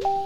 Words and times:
Thank 0.00 0.14
you 0.14 0.23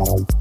Música 0.00 0.39